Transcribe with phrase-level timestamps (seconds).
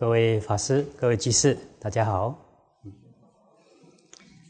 [0.00, 2.34] 各位法师、各位居士，大家好。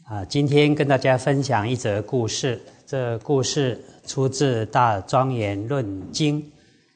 [0.05, 2.61] 啊，今天跟大家分享一则故事。
[2.85, 6.41] 这故事出自《大庄严论经》，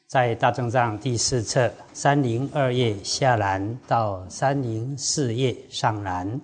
[0.08, 6.40] 在大正藏第四册三零二页下栏到三零四页上栏。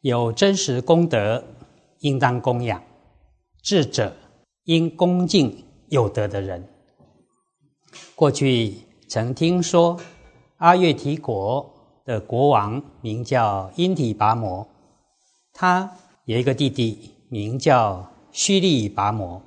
[0.00, 1.44] 有真实功德，
[1.98, 2.80] 应当供养；
[3.62, 4.16] 智者
[4.64, 6.66] 应恭敬有德的人。
[8.14, 8.85] 过去。
[9.08, 10.00] 曾听说
[10.56, 11.64] 阿月提国
[12.04, 14.66] 的国王名叫因提拔摩，
[15.52, 15.88] 他
[16.24, 19.40] 有一个弟弟名叫须利拔摩。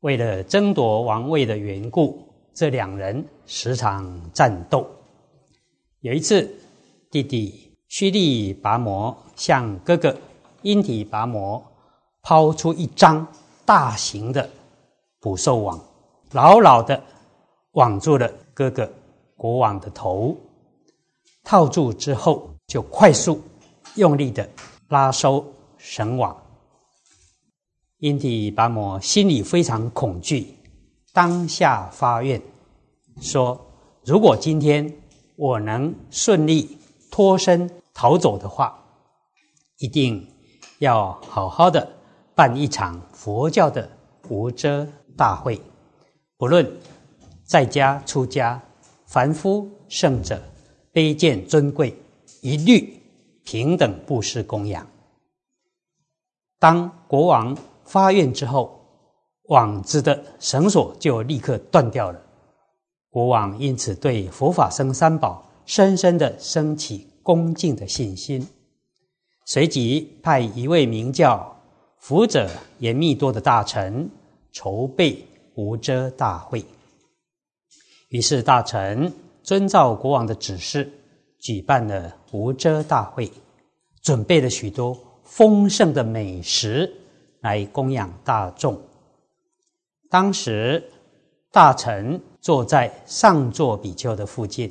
[0.00, 2.22] 为了争夺王位的缘故，
[2.54, 4.86] 这两人时常战斗。
[6.00, 6.48] 有一次，
[7.10, 10.16] 弟弟须利拔摩向哥哥
[10.62, 11.60] 因提拔摩
[12.22, 13.26] 抛出一张
[13.64, 14.48] 大型的
[15.20, 15.80] 捕兽网，
[16.30, 17.02] 牢牢的
[17.72, 18.32] 网住了。
[18.54, 18.90] 哥哥
[19.36, 20.36] 国王的头
[21.42, 23.42] 套住之后，就快速
[23.96, 24.48] 用力的
[24.88, 25.44] 拉收
[25.76, 26.36] 绳网。
[27.98, 30.54] 因地巴摩心里非常恐惧，
[31.12, 32.40] 当下发愿
[33.20, 33.60] 说
[34.04, 34.92] ：“如果今天
[35.36, 36.78] 我能顺利
[37.10, 38.78] 脱身逃走的话，
[39.78, 40.26] 一定
[40.78, 41.88] 要好好的
[42.34, 43.90] 办一场佛教的
[44.28, 45.60] 无遮大会，
[46.36, 46.70] 不论。”
[47.52, 48.58] 在家出家，
[49.04, 50.42] 凡夫圣者
[50.90, 51.94] 卑贱尊贵，
[52.40, 52.98] 一律
[53.44, 54.86] 平等布施供养。
[56.58, 58.80] 当国王发愿之后，
[59.48, 62.18] 网子的绳索就立刻断掉了。
[63.10, 68.48] 国王因此对佛法僧三宝深深的升起恭敬的信心，
[69.44, 71.54] 随即派一位名叫
[71.98, 74.08] 福者严密多的大臣
[74.52, 75.22] 筹备
[75.54, 76.64] 无遮大会。
[78.12, 79.10] 于是大臣
[79.42, 80.92] 遵照国王的指示，
[81.38, 83.32] 举办了无遮大会，
[84.02, 86.92] 准备了许多丰盛的美食
[87.40, 88.78] 来供养大众。
[90.10, 90.84] 当时
[91.50, 94.70] 大臣坐在上座比丘的附近，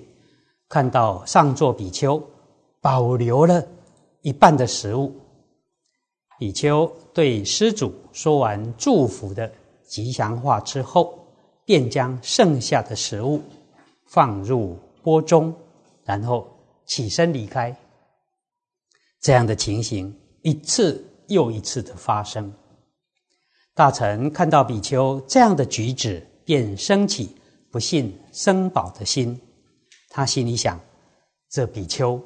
[0.70, 2.24] 看到上座比丘
[2.80, 3.66] 保留了
[4.22, 5.16] 一半的食物，
[6.38, 9.52] 比丘对施主说完祝福的
[9.88, 11.18] 吉祥话之后。
[11.72, 13.42] 便将剩下的食物
[14.06, 15.56] 放入锅中，
[16.04, 16.46] 然后
[16.86, 17.74] 起身离开。
[19.22, 22.54] 这样的情形一次又一次的发生。
[23.74, 27.38] 大臣看到比丘这样的举止，便升起
[27.72, 29.40] 不信僧宝的心。
[30.10, 30.78] 他心里想：
[31.50, 32.22] 这比丘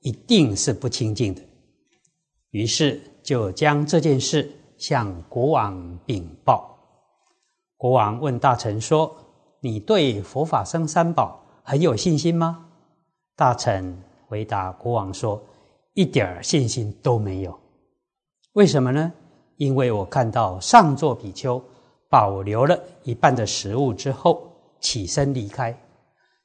[0.00, 1.40] 一定是不清净的。
[2.50, 6.69] 于是就将这件事向国王禀报。
[7.80, 9.10] 国王问大臣说
[9.60, 12.66] ：“你对佛法僧三宝很有信心吗？”
[13.34, 13.96] 大臣
[14.28, 15.42] 回答国王说
[15.96, 17.58] ：“一点儿信心都没有。
[18.52, 19.10] 为什么呢？
[19.56, 21.62] 因为我看到上座比丘
[22.10, 24.46] 保留了一半的食物之后
[24.78, 25.74] 起身离开，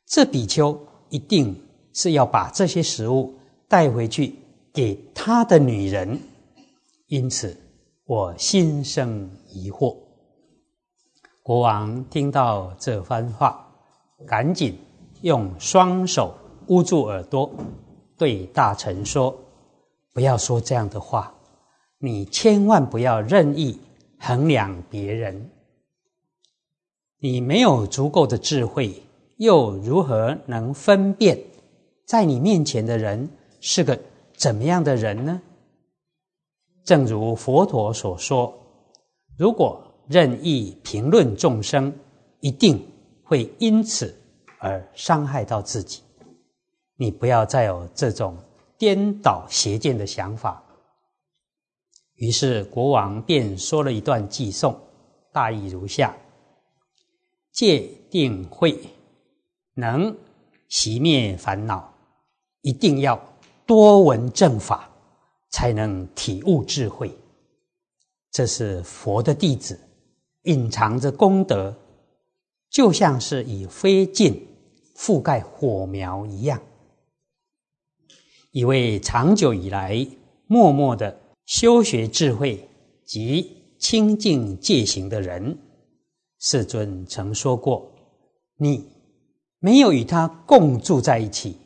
[0.07, 0.79] 这比丘
[1.09, 1.53] 一定
[1.91, 3.33] 是要把这些食物
[3.67, 4.33] 带回去
[4.71, 6.17] 给他的女人，
[7.07, 7.59] 因此
[8.05, 9.97] 我心生疑惑。”
[11.45, 13.71] 国王听到这番话，
[14.25, 14.79] 赶紧
[15.21, 16.33] 用双手
[16.69, 17.47] 捂住耳朵，
[18.17, 19.37] 对大臣说
[20.11, 21.31] ：“不要说这样的话，
[21.99, 23.79] 你千万不要任意
[24.17, 25.51] 衡量别人。
[27.19, 29.03] 你没有足够的智慧，
[29.37, 31.39] 又如何能分辨
[32.07, 33.29] 在你面前的人
[33.61, 33.99] 是个
[34.35, 35.39] 怎么样的人呢？
[36.83, 38.51] 正如佛陀所说，
[39.37, 41.93] 如果……”任意评论众生，
[42.39, 42.85] 一定
[43.23, 44.15] 会因此
[44.59, 46.01] 而伤害到自己。
[46.97, 48.37] 你不要再有这种
[48.77, 50.63] 颠倒邪见的想法。
[52.15, 54.79] 于是国王便说了一段偈颂，
[55.33, 56.15] 大意如下：
[57.51, 58.79] 戒定慧
[59.73, 60.15] 能
[60.69, 61.93] 熄灭烦恼，
[62.61, 63.21] 一定要
[63.65, 64.89] 多闻正法，
[65.49, 67.13] 才能体悟智慧。
[68.31, 69.77] 这是佛的弟子。
[70.45, 71.75] 隐藏着功德，
[72.69, 74.39] 就像是以灰烬
[74.95, 76.61] 覆盖火苗一样。
[78.51, 80.07] 一位长久以来
[80.47, 82.69] 默默的修学智慧
[83.05, 85.57] 及清净戒行的人，
[86.39, 87.91] 世尊曾说过
[88.57, 88.89] ：“你
[89.59, 91.57] 没有与他共住在一起，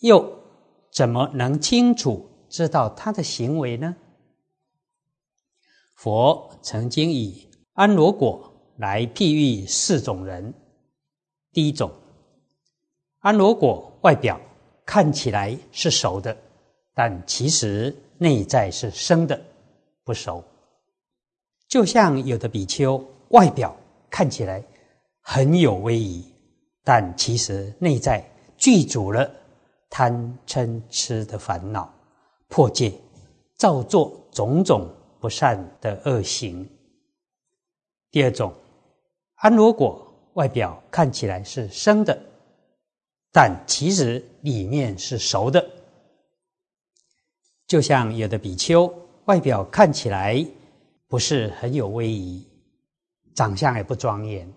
[0.00, 0.40] 又
[0.92, 3.96] 怎么能清楚知道他的行为呢？”
[5.96, 7.48] 佛曾经以。
[7.74, 10.54] 安罗果来譬喻四种人。
[11.52, 11.90] 第一种，
[13.18, 14.40] 安罗果外表
[14.86, 16.36] 看起来是熟的，
[16.94, 19.40] 但其实内在是生的，
[20.04, 20.44] 不熟。
[21.66, 23.76] 就像有的比丘外表
[24.08, 24.64] 看起来
[25.20, 26.24] 很有威仪，
[26.84, 28.24] 但其实内在
[28.56, 29.28] 具足了
[29.90, 31.92] 贪嗔痴的烦恼，
[32.46, 32.92] 破戒，
[33.56, 34.88] 造作种种
[35.18, 36.64] 不善的恶行。
[38.14, 38.54] 第二种，
[39.34, 42.16] 安罗果外表看起来是生的。
[43.32, 45.68] 但其实里面是熟的，
[47.66, 48.88] 就像有的比丘
[49.24, 50.46] 外表看起来
[51.08, 52.46] 不是很有威仪，
[53.34, 54.48] 长相也不庄严，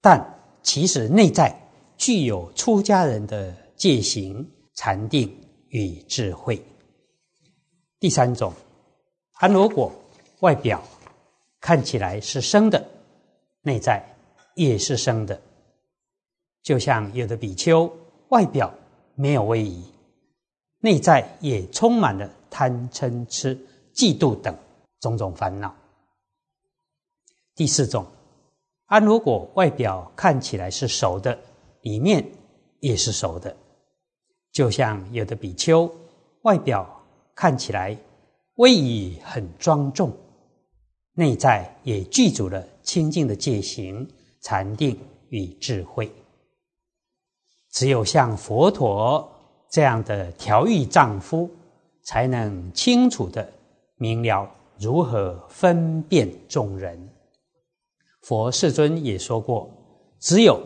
[0.00, 0.24] 但
[0.62, 1.52] 其实内在
[1.96, 5.36] 具有出家人的戒行、禅定
[5.70, 6.64] 与智慧。
[7.98, 8.52] 第三种，
[9.32, 9.90] 安罗果
[10.38, 10.80] 外表
[11.64, 12.86] 看起来是生的，
[13.62, 14.04] 内在
[14.54, 15.40] 也是生的，
[16.62, 17.90] 就像有的比丘。
[18.28, 18.70] 外表
[19.14, 19.82] 没有威仪，
[20.80, 23.56] 内在也充满了贪嗔痴、
[23.94, 24.54] 嫉妒等
[25.00, 25.74] 种种烦恼。
[27.54, 28.06] 第四种，
[28.84, 31.38] 安如果外表看起来是熟的，
[31.80, 32.22] 里面
[32.80, 33.56] 也是熟的，
[34.52, 35.90] 就像有的比丘
[36.42, 37.02] 外表
[37.34, 37.96] 看起来
[38.56, 40.14] 威仪很庄重，
[41.14, 44.08] 内在也具足了清净的戒行、
[44.40, 44.98] 禅定
[45.30, 46.10] 与智慧。
[47.70, 49.28] 只有像佛陀
[49.70, 51.50] 这样的调御丈夫，
[52.04, 53.52] 才能清楚的
[53.96, 57.08] 明了如何分辨众人。
[58.22, 59.68] 佛世尊也说过，
[60.20, 60.62] 只有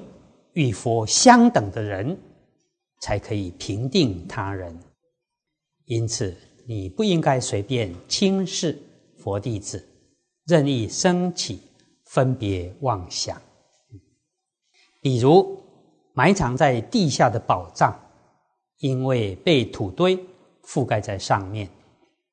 [0.53, 2.19] 与佛相等的人，
[3.01, 4.79] 才可以平定他人。
[5.87, 6.37] 因此，
[6.67, 8.79] 你不应该随便轻视
[9.17, 9.88] 佛弟子，
[10.49, 11.61] 任意升起
[12.05, 13.41] 分别妄想。
[15.01, 15.57] 比如。
[16.15, 17.97] 埋藏在地下的宝藏，
[18.79, 20.19] 因为被土堆
[20.65, 21.71] 覆盖在上面，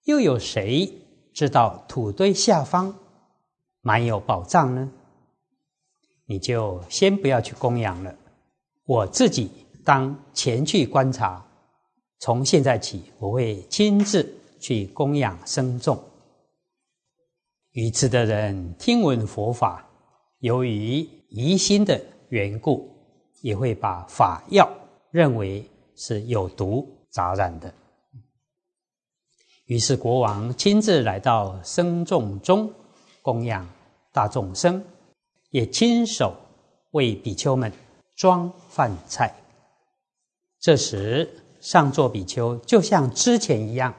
[0.06, 0.92] 又有谁
[1.36, 2.92] 知道土堆下方
[3.82, 4.92] 埋有宝藏呢？
[6.26, 8.16] 你就先不要去供养了，
[8.88, 9.52] 我自己
[9.84, 11.46] 当前去观察。
[12.18, 16.04] 从现在起，我会亲自去供养僧众。
[17.76, 19.86] 愚痴的人听闻佛法，
[20.40, 22.90] 由于疑心的缘故。
[23.42, 24.68] 也会把法药
[25.12, 25.64] 认为
[25.96, 27.72] 是有毒杂染的，
[29.66, 32.74] 于是国王亲自来到僧众中
[33.22, 33.70] 供养
[34.12, 34.84] 大众生，
[35.52, 36.36] 也亲手
[36.92, 37.72] 为比丘们
[38.16, 39.32] 装饭菜。
[40.60, 41.30] 这时
[41.62, 43.94] 上座比丘就像之前一样，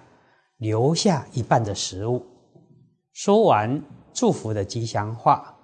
[0.56, 2.26] 留下一半的食物，
[3.16, 3.82] 说完
[4.12, 5.56] 祝福的吉祥话，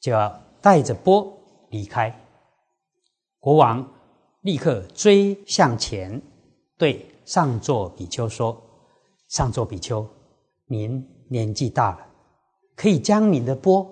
[0.00, 1.30] 就要带着钵
[1.68, 2.18] 离开。
[3.38, 3.86] 国王
[4.40, 6.22] 立刻追向前，
[6.78, 8.58] 对上座比丘说
[9.28, 10.08] ：“上座比丘，
[10.64, 12.06] 您年纪大了，
[12.74, 13.86] 可以将您的钵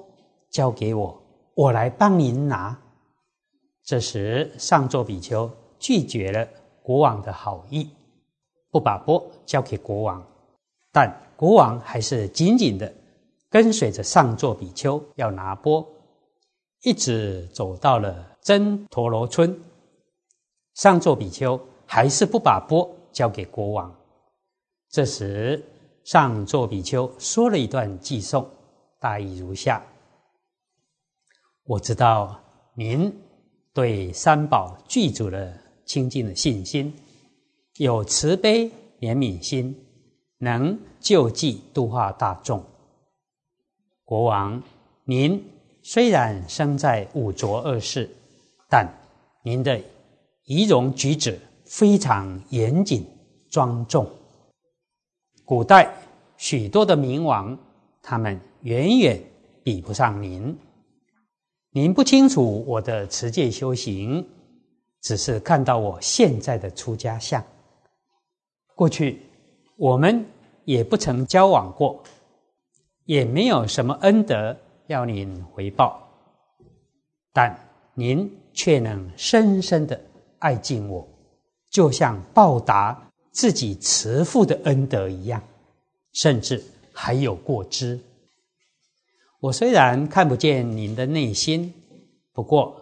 [0.50, 1.22] 交给我，
[1.54, 2.74] 我来帮您拿。”
[3.84, 6.48] 这时，上座比丘拒绝了
[6.82, 7.90] 国王的好意，
[8.70, 10.26] 不把钵交给国王。
[10.90, 12.94] 但国王还是紧紧的
[13.50, 15.84] 跟随着上座比丘要拿钵，
[16.82, 18.28] 一直走到了。
[18.40, 19.60] 真陀罗村
[20.74, 23.92] 上座比丘还是不把钵交给国王。
[24.88, 25.60] 这时，
[26.04, 28.48] 上座比丘说了一段偈颂，
[29.00, 29.84] 大意如下：
[31.64, 32.40] 我知道
[32.76, 33.12] 您
[33.74, 35.52] 对三宝具足了
[35.86, 36.94] 清净的信心，
[37.78, 39.76] 有慈悲怜悯心，
[40.42, 42.64] 能救济度化大众。
[44.04, 44.60] 国王，
[45.04, 45.48] 您
[45.82, 48.10] 虽然生在五浊恶世。
[48.68, 48.88] 但
[49.44, 49.78] 您的
[50.46, 53.06] 仪容举止非常严谨
[53.50, 54.10] 庄重。
[55.44, 55.94] 古代
[56.38, 57.58] 许多的明王，
[58.00, 59.22] 他们远远
[59.62, 60.58] 比不上您。
[61.70, 64.26] 您不清楚我的持戒修行，
[65.02, 67.44] 只是看到我现在的出家相。
[68.74, 69.20] 过去
[69.82, 70.24] 我们
[70.64, 72.00] 也不曾交往过，
[73.04, 76.00] 也没有什么恩德要您回报。
[77.32, 77.58] 但
[77.94, 78.30] 您。
[78.54, 79.98] 却能深深的
[80.38, 81.08] 爱敬我，
[81.70, 85.42] 就像报答自己慈父的恩德一样，
[86.12, 86.62] 甚至
[86.92, 87.98] 还有过之。
[89.40, 91.72] 我虽然看不见您的内心，
[92.34, 92.76] 不过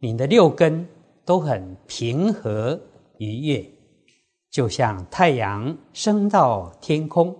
[0.00, 0.88] 您的六根
[1.24, 2.80] 都很平和
[3.18, 3.64] 愉悦，
[4.52, 7.36] 就像太阳升到天空，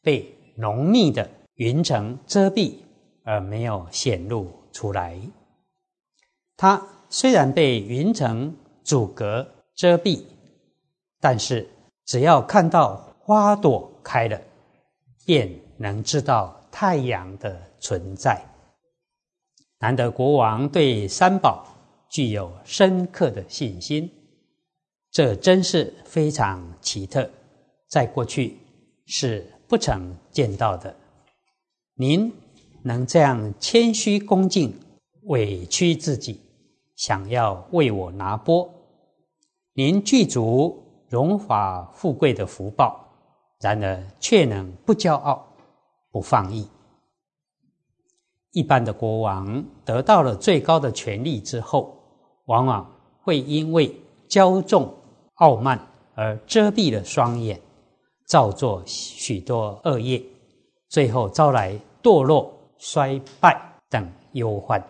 [0.00, 2.76] 被浓密的云层遮蔽
[3.24, 5.18] 而没有显露出来。
[6.56, 6.80] 它。
[7.10, 9.46] 虽然被云层阻隔
[9.76, 10.24] 遮蔽，
[11.20, 11.64] 但是
[12.06, 14.40] 只要看到花朵开了，
[15.24, 18.44] 便能知道太阳的存在。
[19.78, 21.64] 难得国王对三宝
[22.08, 24.10] 具有深刻的信心，
[25.14, 27.30] 这真是非常奇特，
[27.86, 28.58] 在过去
[29.06, 30.92] 是不曾见到的。
[31.94, 32.32] 您
[32.82, 34.76] 能这样谦虚恭敬、
[35.26, 36.40] 委屈自己，
[36.96, 38.68] 想要为我拿钵，
[39.74, 43.08] 您具足荣华富贵的福报，
[43.60, 45.46] 然而却能不骄傲、
[46.10, 46.68] 不放逸。
[48.50, 51.96] 一般的国王得到了最高的权力之后，
[52.46, 52.92] 往往
[53.22, 53.94] 会因为
[54.28, 54.92] 骄纵
[55.34, 55.80] 傲慢
[56.14, 57.60] 而遮蔽了双眼，
[58.26, 60.22] 造作许多恶业，
[60.88, 63.60] 最后招来堕落、衰败
[63.90, 64.82] 等忧患。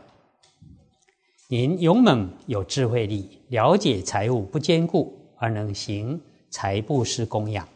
[1.49, 6.21] 您勇猛有智慧力，了解财物不坚固而能行
[6.51, 7.67] 财布施供养，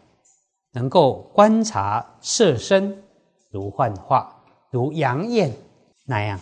[0.72, 3.02] 能够观察色身
[3.50, 5.50] 如幻化，如阳焰。
[6.06, 6.40] 那样，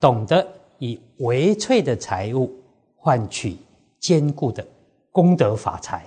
[0.00, 0.46] 懂得
[0.78, 2.50] 以微脆的财物
[2.96, 3.56] 换取
[4.00, 4.66] 坚固的
[5.14, 6.04] 功德法财。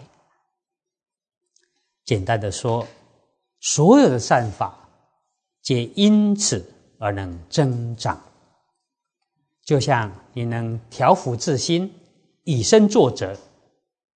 [2.03, 2.85] 简单的说，
[3.61, 4.77] 所有的善法
[5.61, 8.21] 皆因此而能增长。
[9.63, 11.89] 就像你能调伏自心，
[12.43, 13.33] 以身作则，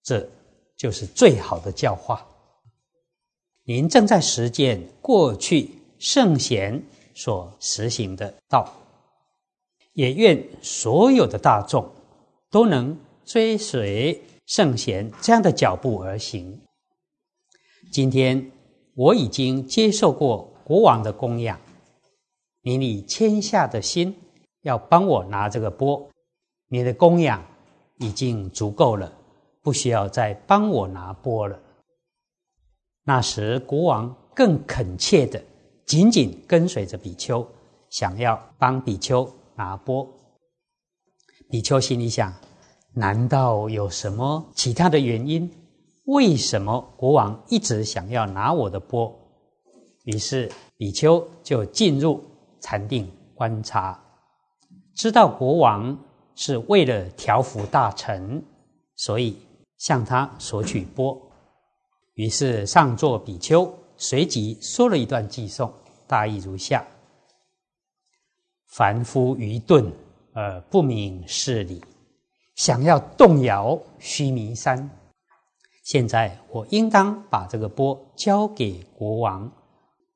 [0.02, 0.28] 这
[0.76, 2.26] 就是最好的教化。
[3.62, 5.70] 您正在实践过去
[6.00, 6.82] 圣贤。
[7.12, 8.73] 所实行的道，
[9.92, 11.87] 也愿所有的大众
[12.50, 14.18] 都能追随
[14.50, 16.61] 圣贤这样的脚步而行。
[17.92, 18.50] 今天
[18.97, 21.57] 我已经接受过国王的供养，
[22.62, 24.12] 你以谦下的心
[24.62, 26.11] 要帮我拿这个钵，
[26.66, 27.40] 你的供养
[28.00, 29.16] 已经足够了，
[29.62, 31.57] 不需要再帮我拿钵了。
[33.04, 35.40] 那时国王更恳切的。
[35.87, 37.45] 紧紧跟随着比丘，
[37.88, 40.09] 想要帮比丘拿钵。
[41.49, 42.33] 比丘心里想：
[42.92, 45.50] 难道有什么其他的原因？
[46.06, 49.16] 为什么国王一直想要拿我的钵？
[50.04, 52.23] 于是比丘就进入
[52.61, 54.02] 禅定观察，
[54.94, 55.97] 知道国王
[56.35, 58.42] 是为了调伏大臣，
[58.97, 59.37] 所以
[59.76, 61.20] 向他索取钵。
[62.14, 65.73] 于是上座比丘随即说了一段偈颂。
[66.06, 66.85] 大意如下：
[68.66, 69.92] 凡夫愚钝
[70.32, 71.80] 而不明事理，
[72.61, 74.90] 想要动摇须弥山。
[75.83, 79.50] 现在我应当把这个钵交给国王，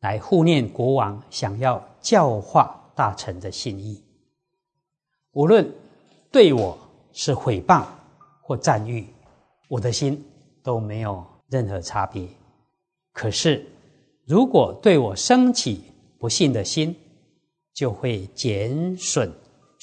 [0.00, 4.04] 来护念国王想要教化大臣的心意。
[5.32, 5.74] 无论
[6.30, 6.76] 对我
[7.14, 7.82] 是毁谤
[8.42, 9.06] 或赞誉，
[9.68, 10.22] 我的心
[10.62, 12.28] 都没有任何差别。
[13.14, 13.66] 可是。
[14.26, 15.82] 如果对我升起
[16.18, 16.96] 不信的心，
[17.74, 19.30] 就会减损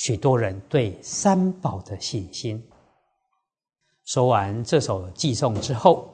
[0.04, 2.60] 许多人对三宝的信心。
[4.04, 6.10] 说完这首偈颂之后，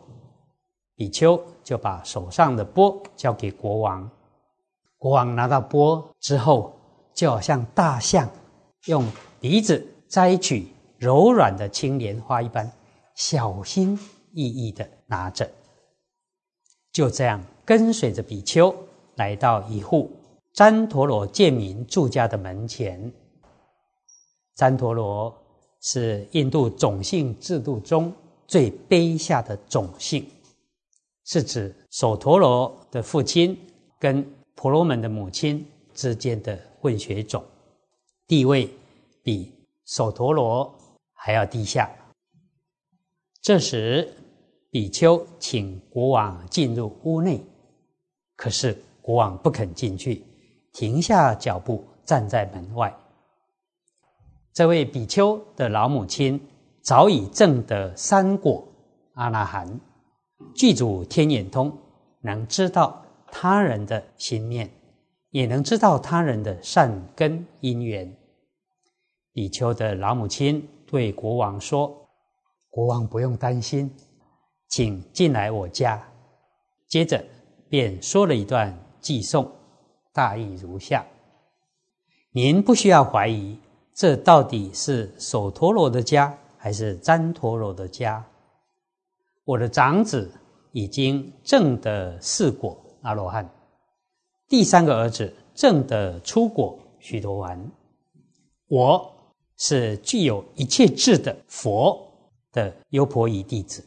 [0.93, 4.11] 比丘就把手上的钵交给国王。
[4.97, 6.77] 国王拿到钵之后，
[7.13, 8.29] 就好像大象
[8.87, 10.67] 用鼻子摘取
[10.97, 12.69] 柔软的青莲花一般，
[13.15, 13.97] 小心
[14.33, 15.49] 翼翼的拿着。
[16.91, 17.41] 就这样。
[17.63, 18.73] 跟随着比丘
[19.15, 20.11] 来到一户
[20.53, 23.13] 旃陀罗建民住家的门前。
[24.57, 25.33] 旃陀罗
[25.81, 28.11] 是印度种姓制度中
[28.47, 30.25] 最卑下的种姓，
[31.25, 33.55] 是指首陀罗的父亲
[33.99, 37.43] 跟婆罗门的母亲之间的混血种，
[38.25, 38.67] 地位
[39.21, 39.51] 比
[39.85, 40.73] 首陀罗
[41.13, 41.89] 还要低下。
[43.41, 44.11] 这时，
[44.71, 47.39] 比丘请国王进入屋内。
[48.35, 50.23] 可是国王不肯进去，
[50.73, 52.91] 停下脚步，站在门外。
[54.57, 56.41] 这位比丘的老母亲
[56.81, 58.67] 早已证得三果
[59.13, 59.79] 阿那含，
[60.55, 61.71] 具足天眼通，
[62.21, 64.67] 能知道他人的心念，
[65.29, 68.11] 也能知道他人的善根因缘。
[69.31, 71.95] 比丘的老母亲对国王说
[72.71, 73.93] ：“国王不用担心，
[74.69, 76.01] 请进来我家。”
[76.89, 77.23] 接着。
[77.69, 79.51] 便说了一段偈颂，
[80.13, 81.05] 大意如下：
[82.31, 83.59] 您不需要怀疑，
[83.97, 88.23] 这到底是首陀罗的家还是旃陀罗的家？
[89.43, 90.31] 我的长子
[90.71, 93.49] 已经证得四果阿罗汉，
[94.47, 97.57] 第三个儿子证得出果须陀洹。
[98.67, 101.99] 我是具有一切智的佛，
[102.51, 103.83] 的优婆夷弟子，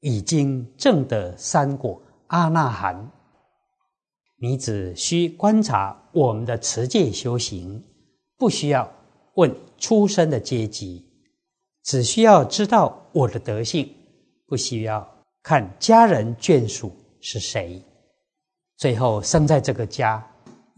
[0.00, 3.10] 已经证得三果阿那含。
[4.38, 7.82] 你只需观察我们的持戒修行，
[8.36, 8.92] 不需要
[9.36, 11.04] 问出生的阶级，
[11.82, 13.90] 只需要知道我的德性，
[14.46, 15.06] 不需要
[15.42, 17.82] 看家人眷属是谁。
[18.76, 20.26] 最后生在这个家，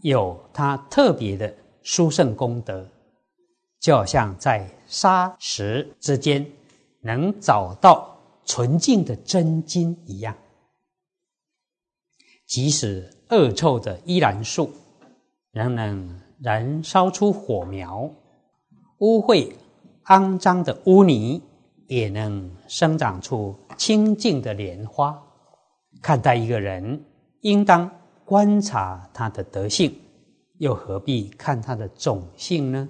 [0.01, 2.87] 有他特别的殊胜功德，
[3.79, 6.45] 就好像在沙石之间
[7.01, 10.37] 能找到纯净的真金一样。
[12.45, 14.69] 即使恶臭的依兰树，
[15.51, 18.09] 仍能燃烧出火苗；
[18.99, 19.51] 污秽、
[20.05, 21.41] 肮脏的污泥，
[21.87, 25.21] 也能生长出清净的莲花。
[26.01, 27.05] 看待一个人。
[27.41, 27.89] 应当
[28.25, 29.97] 观察他的德性，
[30.57, 32.89] 又何必看他的种性呢？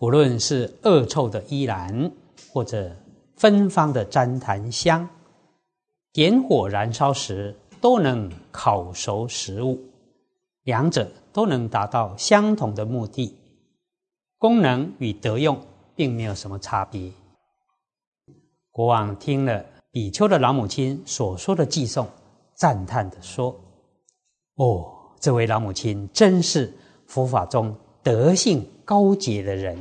[0.00, 2.10] 无论是恶臭的依兰，
[2.50, 2.96] 或者
[3.36, 5.06] 芬芳的旃檀香，
[6.10, 9.78] 点火燃烧时都能烤熟食物，
[10.62, 13.36] 两者都能达到相同的目的，
[14.44, 15.58] 功能与德用
[15.96, 17.10] 并没有什么差别。
[18.70, 22.06] 国王听了比丘的老母亲所说的寄颂。
[22.54, 23.58] 赞叹的说
[24.56, 24.84] ：“哦，
[25.18, 26.70] 这位老母亲真是
[27.06, 29.78] 佛法中德性高洁的人。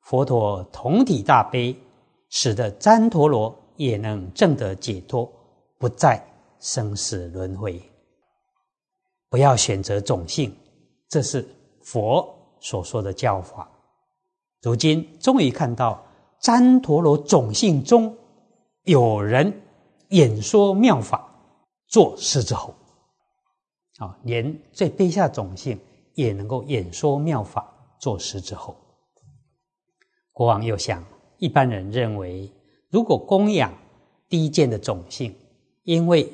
[0.00, 1.76] 佛陀同体大悲，
[2.30, 5.30] 使得旃陀罗也能证得解脱，
[5.78, 6.26] 不再
[6.58, 7.78] 生死轮回。
[9.28, 10.56] 不要选择种姓，
[11.10, 11.46] 这是
[11.82, 13.70] 佛所说的教法。
[14.62, 16.02] 如今终于看到
[16.40, 18.16] 旃陀罗种姓中
[18.84, 19.60] 有人
[20.08, 21.28] 演说妙法。”
[21.92, 22.74] 做狮子吼，
[23.98, 25.78] 啊，连最卑下种姓
[26.14, 28.74] 也能够演说妙法，做狮子吼。
[30.32, 31.04] 国王又想，
[31.36, 32.50] 一般人认为，
[32.88, 33.70] 如果供养
[34.26, 35.36] 低贱的种姓，
[35.82, 36.32] 因为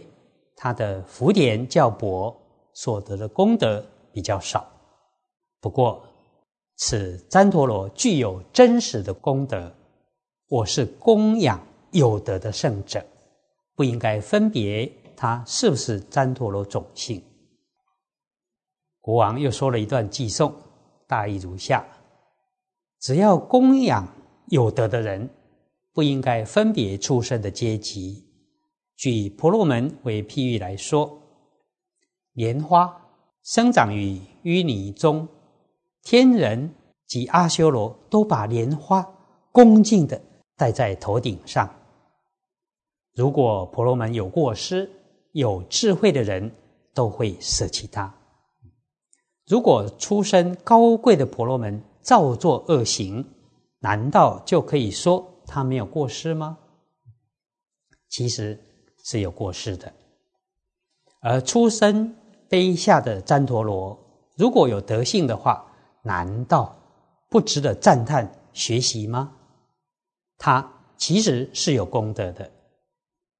[0.54, 2.32] 他的福田较薄，
[2.72, 4.64] 所得的功德比较少。
[5.60, 6.00] 不过，
[6.80, 9.74] 此旃陀罗具有真实的功德，
[10.46, 11.60] 我是供养
[11.90, 13.04] 有德的圣者，
[13.74, 14.90] 不应该分别。
[15.16, 17.20] 他是不是旃陀罗种姓？
[19.00, 20.54] 国王又说了一段偈颂，
[21.08, 21.84] 大意如下：
[23.00, 24.06] 只要供养
[24.46, 25.28] 有德的人，
[25.92, 28.24] 不应该分别出身的阶级。
[28.94, 31.20] 举婆罗门为譬喻来说，
[32.34, 32.96] 莲花
[33.42, 35.26] 生长于淤泥中，
[36.02, 36.74] 天人
[37.06, 39.06] 及阿修罗都把莲花
[39.52, 40.20] 恭敬的
[40.56, 41.68] 戴在头顶上。
[43.14, 44.90] 如果婆罗门有过失，
[45.32, 46.50] 有智慧的人
[46.94, 48.14] 都会舍弃他。
[49.46, 53.24] 如果出身高贵的婆罗门造作恶行，
[53.80, 56.58] 难道就可以说他没有过失吗？
[58.08, 58.58] 其实
[59.04, 59.92] 是有过失的。
[61.20, 62.14] 而出身
[62.48, 63.98] 卑下的旃陀罗，
[64.36, 65.67] 如果有德性的话，
[66.08, 66.74] 难道
[67.28, 69.32] 不值得赞叹学习吗？
[70.38, 70.66] 他
[70.96, 72.50] 其实是有功德的，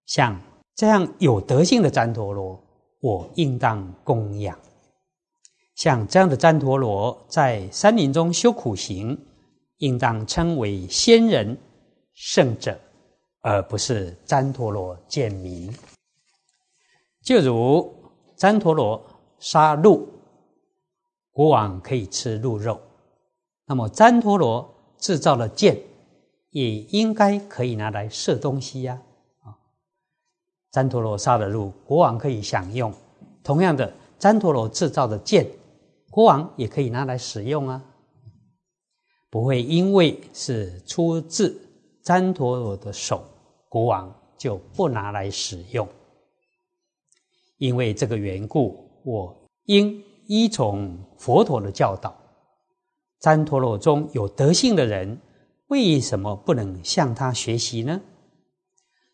[0.04, 0.38] 像。
[0.80, 2.62] 这样有德性的旃陀罗，
[3.00, 4.56] 我应当供养。
[5.74, 9.18] 像这样的旃陀罗，在山林中修苦行，
[9.78, 11.58] 应当称为仙人
[12.14, 12.78] 圣者，
[13.40, 15.68] 而不是旃陀罗贱民。
[17.24, 17.92] 就如
[18.36, 19.04] 旃陀罗
[19.40, 20.06] 杀戮，
[21.38, 22.80] 国王可以吃鹿肉，
[23.64, 25.80] 那么旃陀罗制造了剑，
[26.50, 29.00] 也应该可以拿来射东西呀。
[29.44, 29.54] 啊
[30.72, 32.90] 旃陀罗杀的鹿，国王可以享用；
[33.44, 35.48] 同样的，旃陀罗制造的剑，
[36.10, 37.84] 国王也可以拿来使用啊。
[39.30, 41.56] 不会因为是出自
[42.02, 43.22] 旃陀罗的手，
[43.68, 45.88] 国王就不拿来使用。
[47.58, 52.14] 因为这个缘故，我应依从佛陀的教导。
[53.20, 55.18] 旃陀罗中有德性的人，
[55.68, 58.00] 为什么不能向他学习呢？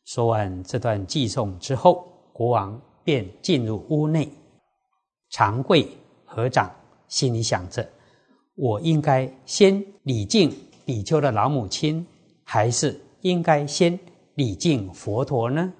[0.05, 4.29] 说完这段寄颂之后，国王便进入屋内，
[5.31, 5.89] 长跪
[6.25, 6.69] 合掌，
[7.07, 7.89] 心里想着：
[8.57, 10.53] 我应该先礼敬
[10.85, 12.05] 比丘的老母亲，
[12.43, 13.99] 还是应该先
[14.35, 15.73] 礼敬佛陀呢？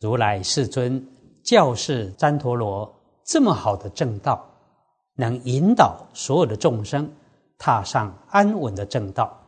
[0.00, 1.04] 如来世尊
[1.42, 2.97] 教示旃陀罗
[3.28, 4.42] 这么好的正道，
[5.12, 7.14] 能引导所有的众生
[7.58, 9.38] 踏上安稳的正道，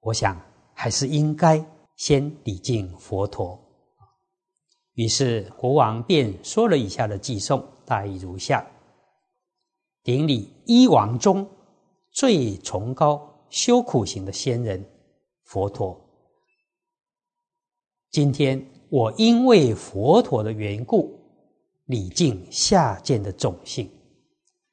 [0.00, 0.40] 我想
[0.72, 1.62] 还是应该。
[1.96, 3.56] 先礼敬佛陀，
[4.94, 8.66] 于是国王便说了以下的偈颂，大意如下：
[10.02, 11.48] 顶礼一王中
[12.10, 14.84] 最崇高修苦行的仙人，
[15.44, 15.96] 佛陀。
[18.10, 21.16] 今天我因为佛陀的缘故，
[21.86, 23.90] 礼敬下贱的种姓。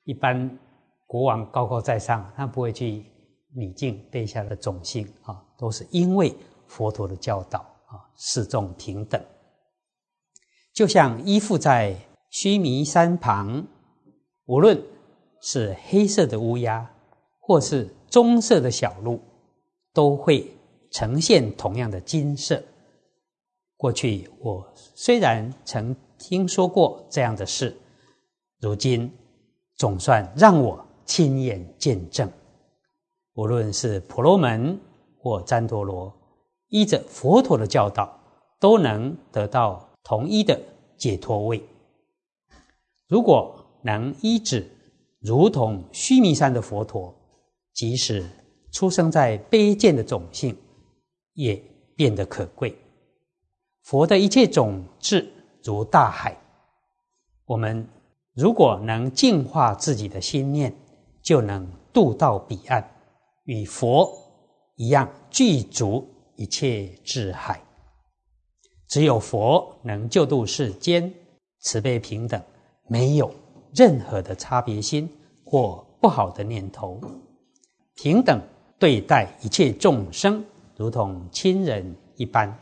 [0.03, 0.59] 一般
[1.05, 3.05] 国王高高在上，他不会去
[3.53, 6.33] 礼敬卑下的种姓啊，都是因为
[6.67, 9.21] 佛陀的教导啊，示众平等。
[10.73, 11.95] 就像依附在
[12.29, 13.67] 须弥山旁，
[14.45, 14.81] 无论
[15.41, 16.89] 是黑色的乌鸦，
[17.39, 19.19] 或是棕色的小鹿，
[19.93, 20.49] 都会
[20.91, 22.63] 呈现同样的金色。
[23.75, 27.75] 过去我虽然曾听说过这样的事，
[28.59, 29.11] 如今
[29.75, 32.31] 总算让我亲眼见证。
[33.33, 34.79] 无论是婆罗门
[35.17, 36.13] 或旃陀罗，
[36.67, 38.19] 依着佛陀的教导，
[38.59, 40.61] 都能得到同一的
[40.95, 41.61] 解脱位。
[43.07, 44.69] 如果能依止
[45.19, 47.13] 如同须弥山的佛陀，
[47.73, 48.23] 即使
[48.71, 50.55] 出生在卑贱的种姓，
[51.33, 51.55] 也
[51.95, 52.77] 变得可贵。
[53.81, 56.35] 佛的一切种智如大海，
[57.45, 57.87] 我们
[58.33, 60.73] 如果能净化自己的心念，
[61.21, 62.83] 就能渡到彼岸，
[63.43, 64.09] 与佛
[64.75, 67.61] 一样具足一切智海。
[68.87, 71.13] 只有佛能救度世间，
[71.59, 72.41] 慈悲平等，
[72.87, 73.33] 没有
[73.73, 75.09] 任何的差别心
[75.45, 76.99] 或不好的念头，
[77.95, 78.41] 平等
[78.79, 80.43] 对待一切众生，
[80.75, 82.57] 如同亲人一般。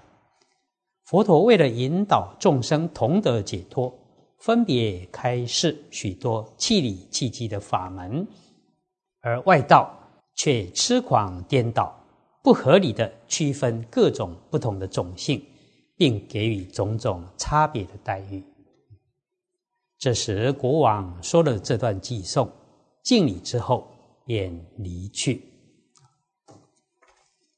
[1.09, 3.91] 佛陀为了引导众生同得解脱，
[4.37, 8.27] 分别开示许多气理气机的法门，
[9.21, 9.91] 而外道
[10.35, 11.99] 却痴狂颠倒，
[12.43, 15.43] 不合理的区分各种不同的种姓，
[15.97, 18.43] 并给予种种差别的待遇。
[19.97, 22.47] 这时，国王说了这段偈颂，
[23.01, 23.87] 敬礼之后
[24.27, 25.41] 便离去。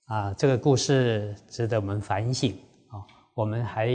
[0.06, 2.56] 啊，这个故事值得我们反省。
[3.34, 3.88] 我们还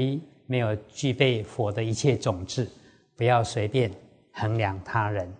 [0.46, 2.70] 没有具备佛的一切种子，
[3.16, 3.90] 不要随便
[4.32, 5.32] 衡量他人。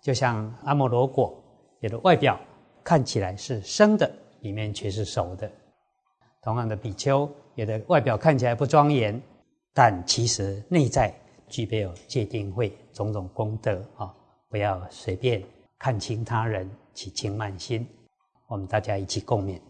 [0.00, 1.36] 就像阿摩罗果，
[1.80, 2.38] 有的外表
[2.82, 5.48] 看起来是生的，里面却是熟的；
[6.42, 9.20] 同样的比丘，有的外表看起来不庄严，
[9.74, 11.14] 但其实内在
[11.48, 14.14] 具备有戒定慧种种功德啊！
[14.48, 15.42] 不要随便
[15.78, 17.86] 看轻他人，起轻慢心。
[18.46, 19.60] 我们大家一起共勉。